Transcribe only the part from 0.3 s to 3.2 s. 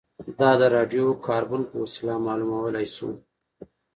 دا د راډیو کاربن په وسیله معلومولای شو